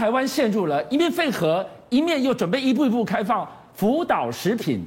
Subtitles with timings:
[0.00, 4.82] 台湾陷入了一面废核，一面又准备一步一步开放福岛食品，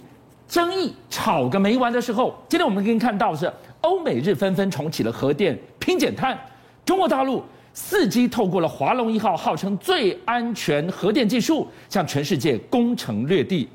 [0.48, 6.36] 争议吵个没完的时候，今天我们可以看到是欧美日纷纷重启了核电拼减碳，
[6.84, 7.44] 中国大陆
[7.76, 13.70] 伺机透过了华龙一号号称最安全核电技术，向全世界攻城略地，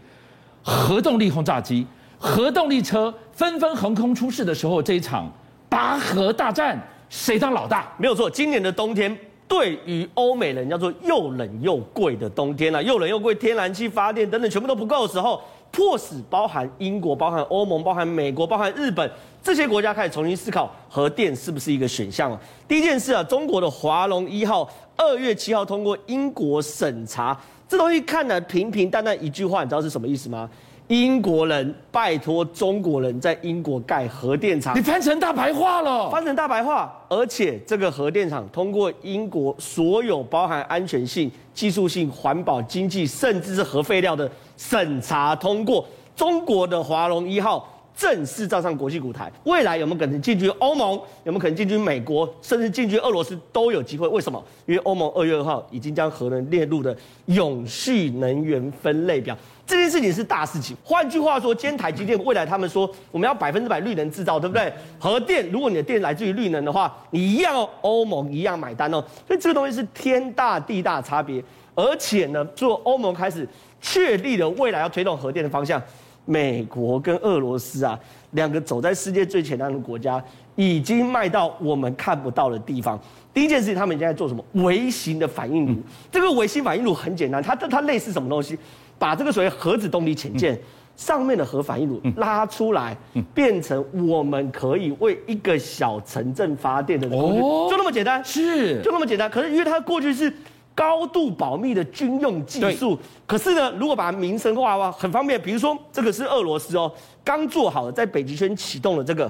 [0.60, 1.86] 核动力轰炸机、
[2.18, 5.32] 核动力车纷纷横空出世的时候，这一场
[5.68, 6.76] 拔河大战
[7.08, 7.86] 谁当老大？
[7.96, 9.16] 没有错，今年的冬天
[9.48, 15.40] 对于欧美人叫做又冷又贵的冬天啊，又冷又贵，天然气发电等等全部都不够的时候。
[15.70, 19.08] 迫使包含英国、包含欧盟、包含美国、包含日本
[19.42, 22.40] 这些国家开始重新思考核电是不是一个选项啊？
[22.66, 24.66] 第一件事啊，中国的华龙一号
[24.96, 30.48] 二月七号通过英国审查，这东西看来平平淡淡一句话，你知道是什么意思吗？
[30.88, 49.30] 英国人拜托中国人在英国盖核电厂，你翻成大白话了，翻成大白话，而且这个核电厂通过英国所有包含安全性、技术性、环保、经济，甚至是核废料的审查通过，中国的华龙一号正式站上国际舞台。
[49.42, 50.92] 未来有没有可能进军欧盟？
[51.24, 52.32] 有没有可能进军美国？
[52.40, 54.06] 甚至进军俄罗斯都有机会。
[54.06, 54.40] 为什么？
[54.66, 55.10] 因为欧盟？
[55.16, 59.36] 二月二号已经将核能列入了永续能源分类表。
[59.66, 60.76] 这件事情是大事情。
[60.84, 64.72] 换句话说，今天台积电未来他们说我们要百分之百绿能制造，对不对？
[65.00, 68.32] 核电，如果你的电来自于绿能的话，你一样哦，欧盟？
[68.32, 69.04] 一样买单哦。
[69.26, 71.42] 所以这个东西是天大地大差别。
[71.74, 73.12] 而且呢，做欧盟？
[73.12, 73.46] 开始
[73.80, 75.80] 确立了未来要推动核电的方向，
[76.28, 77.98] 美国跟俄罗斯啊，
[78.32, 80.22] 两个走在世界最前端的国家，
[80.56, 83.00] 已经卖到我们看不到的地方。
[83.32, 84.44] 第一件事情，他们现在做什么？
[84.64, 85.80] 微型的反应炉。
[86.12, 88.58] 这个微型反应炉很简单，它它类似什么东西？
[88.98, 90.58] 把这个所谓核子动力潜舰
[90.96, 92.94] 上面的核反应炉拉出来，
[93.32, 97.40] 变成我们可以为一个小城镇发电的工具，
[97.70, 99.30] 就那么简单，是就那么简单。
[99.30, 100.30] 可是因为它过去是
[100.78, 105.40] 高度保密的军用技术，可是呢，如果把它民生化的话，很方便。
[105.42, 106.88] 比如说，这个是俄罗斯哦，
[107.24, 109.28] 刚做好了，在北极圈启动了这个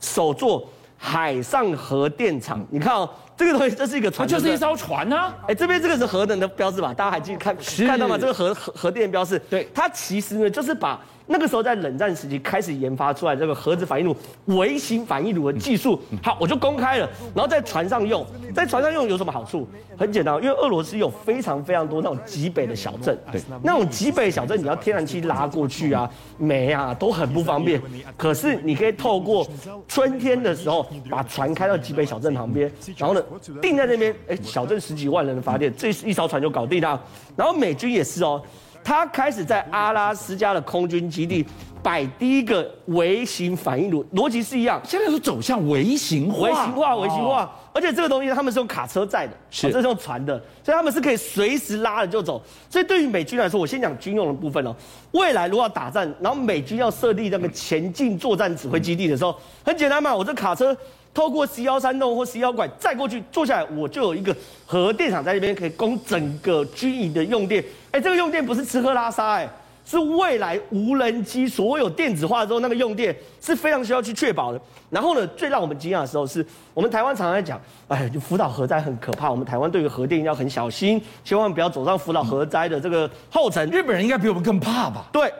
[0.00, 0.64] 首座
[0.96, 2.64] 海上核电厂。
[2.70, 3.10] 你看哦。
[3.36, 5.34] 这个东西这是一个船，就是一艘船啊！
[5.48, 6.94] 哎，这边这个是核能的标志吧？
[6.94, 8.16] 大家还记得看看到吗？
[8.16, 16.00] 这个核核核电标志，对，它其实呢就是把那个时候在冷战时期开始研发出来这个核子反应炉、微型反应炉的技术。
[16.22, 19.68] 好，我就公开了，然后在船上用，在船上用有什么好处？
[19.96, 27.80] 很简单，因为俄罗斯有非常非常多那种极北的小镇，对，那种极北小镇你要天然气拉过去啊、煤啊都很不方便。
[28.16, 29.46] 可是你可以透过
[29.86, 33.22] 春天的时候把船开到极北小镇旁边，然后呢。
[33.62, 37.00] 定在那边，哎，小镇十几万人的发电，这一艘船就搞定了。
[37.36, 38.40] 然后美军也是哦，
[38.84, 41.44] 他开始在阿拉斯加的空军基地
[41.82, 44.80] 摆第一个微型反应炉，逻辑是一样。
[44.84, 47.50] 现在是走向微型化，微型化，微型化。
[47.72, 52.40] 而且这个东西他们是用卡车载的，是，这是用船的，所以他们是可以随时拉了就走。
[52.70, 54.74] 所以对于美军来说，我先讲军用的部分哦。
[55.12, 59.34] 未来如果要打仗，然后美军要设立那个前进作战指挥基地的时候，
[59.64, 60.76] 很简单嘛，我这卡车。
[61.14, 64.36] 透过十幺三洞或十幺拐再过去坐下来，我就有一个
[64.66, 67.64] 核电厂在那边可以供整个军营的用电。
[67.92, 69.48] 哎，这个用电不是吃喝拉撒，哎，
[69.86, 74.60] 是未来无人机所有电子化之后那个用电是非常需要去确保的。
[74.90, 83.70] 然后呢，最让我们惊讶的时候是我们台湾常常在讲，哎，就福岛核灾很可怕，我们台湾对于核电要很小心，千万不要走上福岛核灾的这个后尘。
[83.70, 85.06] 日本人应该比我们更怕吧？
[85.12, 85.32] 对，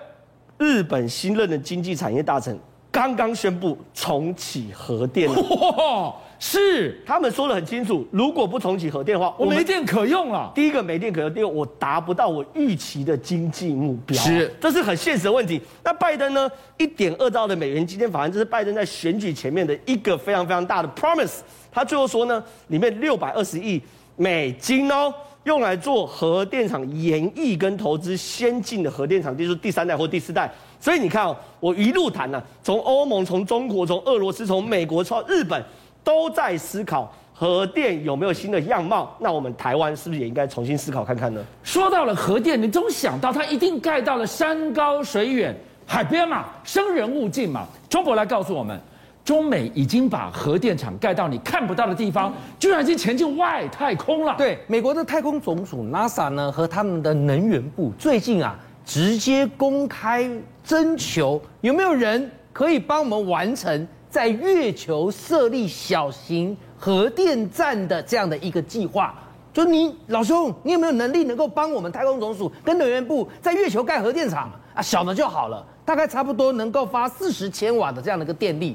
[0.56, 2.56] 日本新任的经济产业大臣。
[2.94, 10.53] 刚刚宣布重启核电 了，是他们说的很清楚，如果不重启核电的话，我没电可用了。
[10.55, 15.60] 第一个没电可用，第二个我达不到我预期的经济目标，是，这是很现实的问题。
[15.82, 16.49] 那拜登呢？
[16.78, 21.38] 一点二兆的美元基建法案，这是拜登在选举前面的一个非常非常大的 promise。
[21.72, 23.82] 他最后说呢，里面六百二十亿
[24.15, 25.12] 美金哦，
[25.44, 30.50] 用来做核电厂研议跟投资先进的核电厂，就是第三代或第四代。
[30.81, 35.62] 所以你看哦，我一路谈呢，从欧盟、从中国、从俄罗斯、从美国、从日本，
[36.03, 39.15] 都在思考核电有没有新的样貌。
[39.19, 41.43] 那我们台湾是不是也应该重新思考看看呢？
[41.62, 45.55] 说到了核电，你总想到它一定盖到了山高水远、
[45.87, 47.67] 海边嘛，生人勿近嘛。
[47.88, 48.81] 中国来告诉我们，
[49.25, 54.35] 中美已经把核电厂盖到你看不到的地方，居然已经前进外太空了。
[54.37, 60.31] 对，美国的太空总署 NASA 呢，和他们的能源部最近啊，直接公开。
[60.65, 69.15] 征求有没有人可以帮我们完成在月球设立小型核电站的这样的一个计划？
[69.53, 74.81] 就你老兄，你有没有能力能够帮我们太空总署跟能源部在月球盖核电厂啊？
[74.81, 78.75] 小的就好了，大概差不多能够发四十千瓦的这样的一个电力。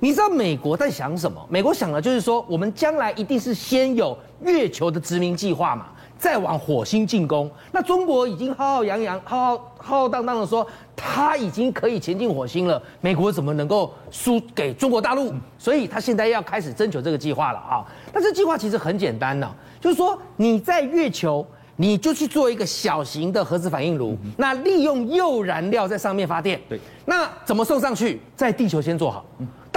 [0.00, 1.44] 你知道美国在想什么？
[1.48, 5.86] 美国想的就是说，我们将来一定是先有月球的殖民计划嘛。
[6.18, 7.48] 再往火星进攻。
[7.70, 10.66] 那中国已经浩浩洋洋、浩浩浩浩荡荡的说，
[10.96, 12.82] 他已经可以前进火星了。
[13.00, 15.32] 美国怎么能够输给中国大陆？
[15.58, 17.86] 所以他现在要开始征求这个计划了啊。
[18.12, 19.48] 但这计划其实很简单呢，
[19.80, 21.46] 就是说你在月球，
[21.76, 26.60] 你就去做一个小型的核子反应炉，那利用铀燃料在上面发电。
[26.68, 28.20] 对，那怎么送上去？
[28.34, 29.24] 在地球先做好。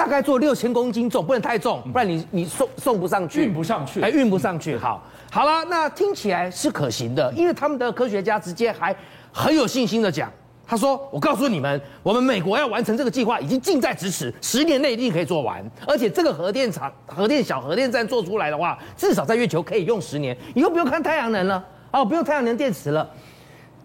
[0.01, 4.75] 大概做六千公斤重，不能太重，不然你你送送不上去，运不上去，还运不上去。
[4.75, 4.99] 好，
[5.29, 8.95] 好了，那听起来是可行的，因为他们的科学家直接还
[9.31, 10.27] 很有信心的讲，
[10.65, 15.63] 他说：“我告诉你们，我们美国要完成这个计划已经近在咫尺，十年内一定可以做完。
[15.85, 23.07] 而且这个核电厂、核电小核电站做出来的话，至少在月球可以用十年，以后不用看太阳能了，哦，不用太阳能电池了。”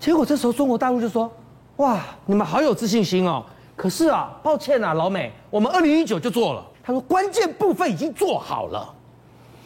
[0.00, 1.30] 结果这时候中国大陆就说
[1.76, 3.44] ：“哇，你们好有自信心哦。”
[3.76, 6.64] 可是啊，抱歉啊，老美，我们二零一九就做了。
[6.82, 8.94] 他说关键部分已经做好了，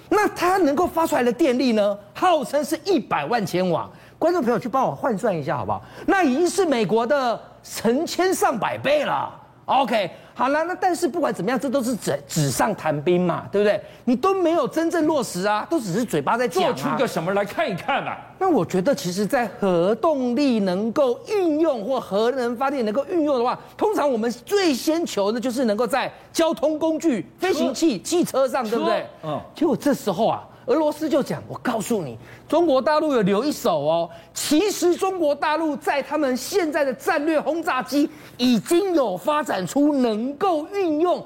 [0.08, 3.88] 那它能够发出来的电力呢，号称是一百万千瓦。
[4.18, 5.80] 观众朋友去帮我换算一下好不好？
[6.06, 9.32] 那已经是美国的成千上百倍了。
[9.66, 10.10] OK。
[10.40, 13.78] 好了，那但是不管怎么样，这都是纸纸上谈兵嘛，对不对？
[14.06, 16.72] 你都没有真正落实啊，都只是嘴巴在讲啊。
[16.72, 18.16] 做出个什么来看一看啊？
[18.38, 29.06] 那我觉得，其实，在核动力能够运用或核能发电能够运用的话，通常我们最先求的就是能够在交通工具、飞行器、汽车上，对不对？
[29.22, 29.38] 嗯。
[29.54, 30.42] 结果这时候啊。
[30.70, 32.16] 俄罗斯就讲，我告诉你，
[32.48, 34.08] 中国大陆有留一手哦。
[34.32, 41.20] 其实中国大陆在他们现在的战略轰炸机已经有发展出能够运用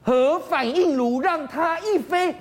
[0.00, 2.32] 核反应炉，让它一飞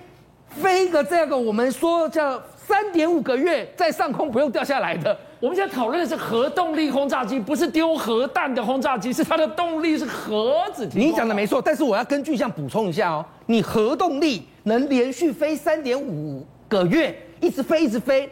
[0.47, 5.17] 飞个这个我们说叫三点五个月在上空 不用掉下来的。
[5.39, 10.87] 我们现在讨论的是核动力轰炸机，不是丢核弹的轰炸机，是它的动力是核子。
[10.93, 14.47] 你讲的没错，但是我要根据这样补充一下哦，你核动力。
[14.63, 18.29] 能连续飞三点五个月，一直飞一直飞，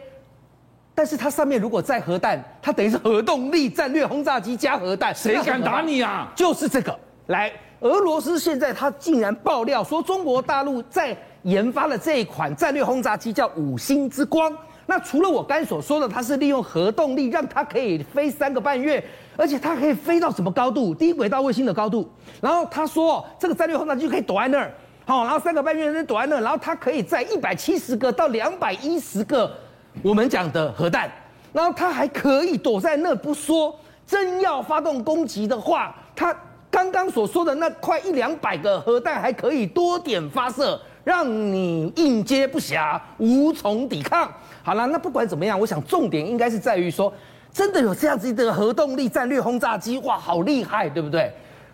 [0.94, 6.32] 但是它上面如果载核弹，它等于是核动力战略轰炸机加核弹，谁敢打你啊？
[6.34, 6.98] 就是这个。
[7.26, 14.52] 来，俄罗斯现在它竟然爆料说，中国大陆在研发了这一款战略轰炸机，叫五星之光。
[14.86, 19.02] 那除了我刚才所说的，它是利用核动力让它可以飞三个半月，
[19.36, 20.92] 而且它可以飞到什么高度？
[20.92, 22.10] 低轨道卫星的高度。
[22.40, 24.72] 然后他说，这个战略轰炸机就可以躲在那儿。
[25.04, 29.52] 好，然后三个半月人躲在那，然后它可以在一百七十个到两百一十个
[30.00, 31.10] 我们讲的核弹，
[31.52, 33.76] 然后它还可以躲在那不说，
[34.06, 36.34] 真要发动攻击的话，它
[36.70, 44.32] 刚刚所说的那快一两百个核弹还可以多点发射，让你应接不暇，无从抵抗。
[44.62, 47.12] 好了，那不管怎么样，我想重点应该是在于说，
[47.52, 51.30] 真的有这样子的核动力战略轰炸机，哇，好厉害，对不对？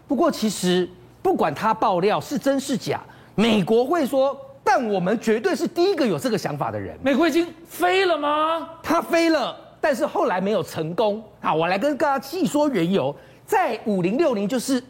[0.08, 0.88] 不过其实
[1.20, 2.98] 不管它爆料是真是假。
[3.38, 6.98] 美国会说，但我们绝对是第一个有这个想法的人。
[7.00, 8.68] 美国已经飞了吗？
[8.82, 11.22] 他飞了，但是后来没有成功。
[11.40, 13.14] 好，我来跟大家细说缘由。
[13.46, 14.82] 在五零六零，就是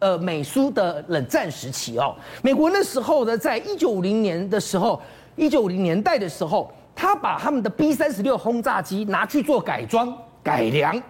[0.00, 5.00] 呃美苏的冷战时期哦，美国那时候呢，在一九五零年的时候，
[5.34, 11.02] 一九五零年代的时候，他把他们的 B 三十六轰炸机拿去做改装改良。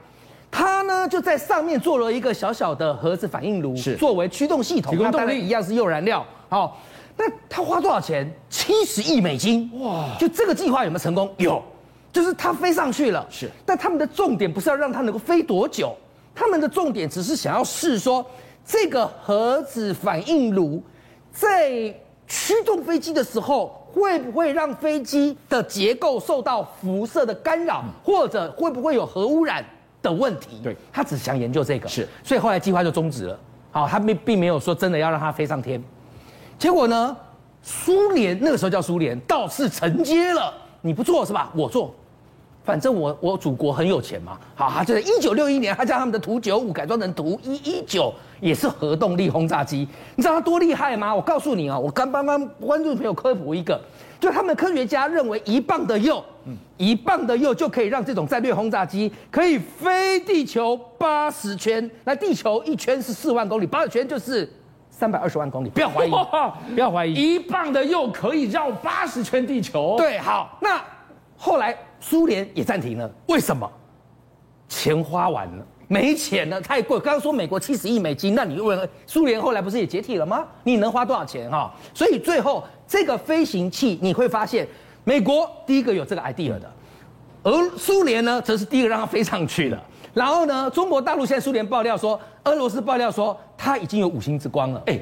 [0.52, 6.24] 他呢就在上面做了一个小小的核子反应炉，是作为驱动系统，它当然一样是铀燃料。
[6.48, 6.80] 好，
[7.16, 8.32] 那他花多少钱？
[8.48, 9.70] 七十亿美金。
[9.80, 10.06] 哇！
[10.18, 11.32] 就这个计划有没有成功？
[11.38, 11.62] 有，
[12.12, 13.26] 就是他飞上去了。
[13.30, 15.94] 是，但他们的重点不是要让它能够飞多久，
[16.34, 18.24] 他们的重点只是想要试说，
[18.64, 20.82] 这个核子反应炉
[21.32, 21.94] 在
[22.26, 29.64] 驱动飞机的时候，会不会让飞机的结构受到辐射的干扰，或者会不会有核污染？
[30.02, 33.40] 的问题，对，他只想研究这个，是，所以后来计划就终止了。
[33.70, 35.82] 好，他并并没有说真的要让它飞上天。
[36.64, 37.14] 结果呢，
[37.60, 40.50] 苏联那个时候叫苏联，倒是承接了。
[40.80, 41.52] 你不做是吧？
[41.54, 41.94] 我做，
[42.64, 44.38] 反正我我祖国很有钱嘛。
[44.54, 49.86] 好，他就在一九六一年，他将他们的图九五改装成图一一九，也是核动力轰炸机。
[50.16, 51.14] 你知道他多厉害吗？
[51.14, 53.78] 我告诉你啊，我刚刚帮观众朋友科普一个。
[54.18, 56.24] 就他们科学家认为，一磅的铀，
[56.78, 61.90] 一磅的铀就可以让这种战略轰炸机可以飞地球八十圈。
[62.04, 64.50] 那地球一圈是四万公里，八十圈就是
[64.96, 65.68] 三百二十万公里。
[65.70, 66.10] 不要怀疑，
[66.72, 69.96] 不要怀疑，一磅的铀可以绕八十圈地球。
[69.98, 70.80] 对，好，那
[71.36, 73.68] 后来苏联也暂停了，为什么？
[74.68, 75.66] 钱花完了。
[75.86, 76.98] 没钱了，太贵。
[77.00, 80.46] 刚刚说美国七十亿美金，那你问苏联后来不是也解体了吗？
[80.62, 81.72] 你能花多少钱哈？
[81.92, 84.66] 所以最后这个飞行器你会发现，
[85.04, 86.72] 美国第一个有这个 idea 的，
[87.42, 89.78] 而苏联呢则是第一个让它飞上去的。
[90.14, 94.82] 然后呢，中国大陆现在苏联爆料说，俄罗斯爆料说它已经有五星之光了。
[94.84, 95.00] 哎，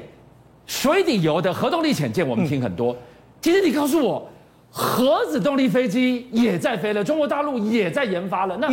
[0.65, 2.97] 水底游的核动力潜舰我们听很多，嗯、
[3.41, 4.25] 其实你告诉我，
[4.71, 8.55] 核子动力飞机也在飞了，中国大陆也在研发了。
[8.55, 8.69] 那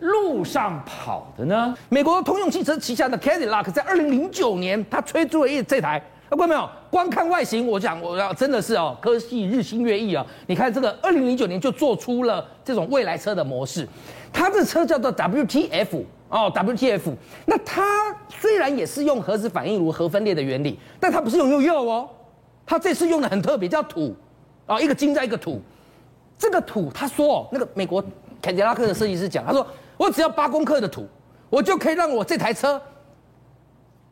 [0.00, 1.74] 路上跑的呢？
[1.88, 5.98] 美国通用汽车旗下的 Cadillac 在二零零九年，它推出了一这台，
[6.28, 6.68] 看到没有？
[6.90, 10.26] 光看外形，我讲我要真的是哦，科技日新月异啊！
[10.46, 13.88] 你看这个二零零九年就做出了这种未来车的模式，
[14.30, 17.14] 它的车叫做 WTF 哦，WTF。
[17.46, 22.08] 那它虽然也是用核子反应炉核分裂的原理，但它不是用用铀哦，
[22.66, 24.16] 它这次用的很特别，叫土。
[24.64, 25.60] 啊，一个金在一个土，
[26.38, 28.02] 这个土，他说，那个美国
[28.40, 31.04] 凯迪拉克的设计师讲，他说，我只要八公克的土，
[31.50, 32.80] 我就可以让我这台车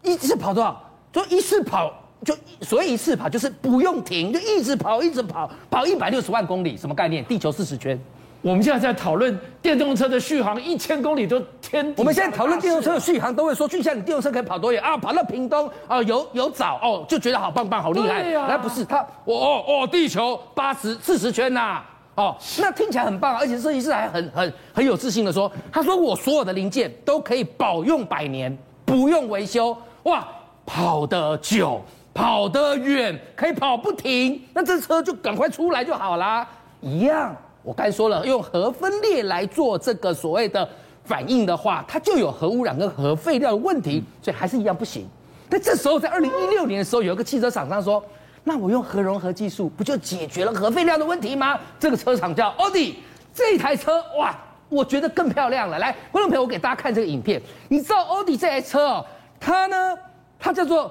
[0.03, 0.83] 一次跑多少？
[1.13, 7.25] 就一次跑，就所以一次跑就是不用停，就一直跑，一直跑，跑一百六十万公里，什么概念？
[7.25, 7.99] 地球四十圈。
[8.43, 11.93] 我们现在在讨论电动车的续航，一千公里都天。
[11.97, 14.97] 我们现在讨论电动车的续航，都会说就像，你电动车可以跑多远啊？
[14.97, 18.23] 跑到屏东啊，有有早哦，就觉得好棒棒，好厉害。
[18.23, 28.57] 那、啊，不是他，我哦哦，地球八十四十圈呐、啊，哦，那听起来很棒，而且设计师还很很很有自信的说，他说我所有的零件都可以保用百年，
[28.87, 30.27] 不用维修，哇，
[30.65, 31.83] 跑得久，
[32.15, 36.49] 跑得远，可以跑不停，那这车就赶快出来就好啦，
[36.81, 37.37] 一样。
[37.63, 40.69] 我刚才说了，用核分裂来做这个所谓的
[41.05, 45.07] 反应的话，它就有核污染跟核废料的问题，所以还是一样不行。
[45.49, 48.03] 但这时候在二零一六年的时候，有一个汽车厂商说
[48.45, 53.01] ：“那我用核融合技术，不就解决了核废料的问题吗？”这个车厂叫奥迪，
[53.35, 54.35] 这台车哇，
[54.69, 55.79] 我觉得更漂亮了。
[55.79, 59.07] 来，观众朋友，我给大家看这个影片，你知道奥迪这台车哦，
[59.39, 59.99] 它呢？
[60.39, 60.91] 它叫做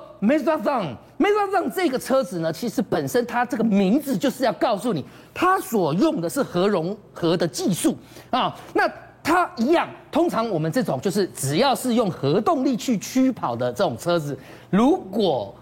[1.22, 7.94] 没说让这个车子呢，其实本身它这个名字就是要告诉你，它所用的是核融合的技术
[8.30, 8.56] 啊。
[8.74, 8.90] 那
[9.22, 15.54] 它一样，通常我们这种就是只要是用核动力去驱跑的这种车子，如果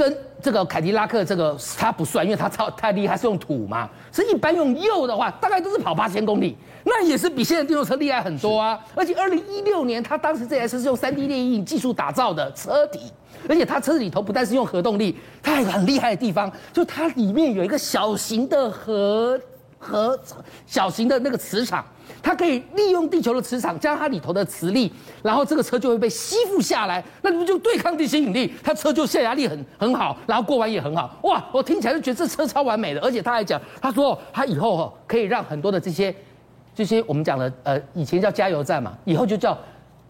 [0.00, 3.86] 跟这个凯迪拉克这个它不算，因为它超太厉害，是用土嘛。
[4.10, 8.80] 是一般用铀的话，大概都是跑八千公里，那也是比现在电动车厉害很多啊。
[8.94, 13.12] 而且二零一六年，它当时这台车是用三 D 列印技术打造的车底，
[13.46, 19.38] 而且它车子里头不但是用核动力，它还有很厉害的地方，就它里面有一个小型的核
[19.80, 20.16] 核
[20.66, 21.84] 小型的那个磁场。
[22.22, 28.52] 它可以利用地球的磁场，加它里头的磁力，然后这个车就会被吸附下来，那你们就对抗地心引力？
[28.62, 31.16] 它车就下压力很很好，然后过弯也很好。
[31.22, 36.14] 哇，我听起来就觉得这车超完美的，而且他还讲，他说他以后哦可以让很多的这些
[36.74, 39.56] 这些我们讲的呃以前叫加油站嘛，以后就叫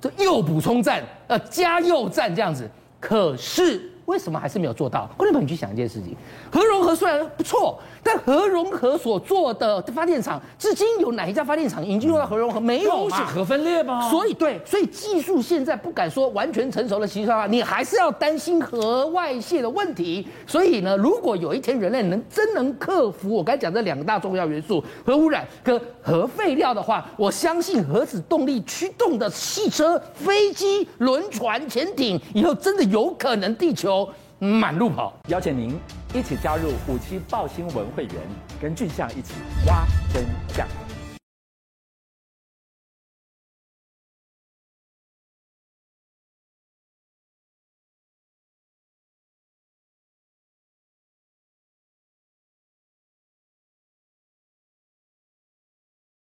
[0.01, 2.69] 这铀补充站，呃加油站这样子。
[2.99, 5.09] 可是为什么还是没有做到？
[5.17, 6.17] 观众朋友，你去想一件事情，
[6.51, 7.79] 核融合虽然不错。
[8.03, 12.59] 但核融合所做的发电厂，至今有哪一家发电厂已经用到核融合？
[12.59, 14.09] 没有是核分裂吗？
[14.11, 20.27] 所以对，所以技术现在不敢说完全成熟的情况下，你还是要担心核外泄的问题。
[20.47, 34.00] 所以呢，如果有一天人类能真能克服我刚才讲这两个大重要元素——核污染跟核废料的话，我相信核子动力驱动的汽车、飞机、轮船、潜艇以后真的有可能地球
[34.39, 35.13] 满路跑。
[35.29, 35.79] 邀请您。
[36.13, 38.15] 一起加入五七报新闻会员，
[38.61, 39.35] 跟俊相一起
[39.67, 40.67] 挖真相。